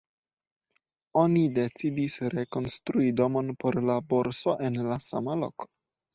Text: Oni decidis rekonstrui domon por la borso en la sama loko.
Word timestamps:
Oni 1.23 1.43
decidis 1.57 2.15
rekonstrui 2.35 3.13
domon 3.21 3.53
por 3.67 3.79
la 3.91 4.01
borso 4.15 4.57
en 4.71 4.83
la 4.91 4.99
sama 5.07 5.39
loko. 5.45 5.71